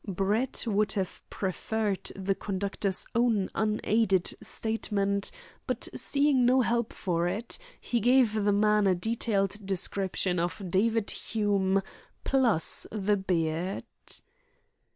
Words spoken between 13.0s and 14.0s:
beard.